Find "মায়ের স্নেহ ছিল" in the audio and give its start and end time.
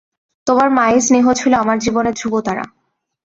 0.69-1.53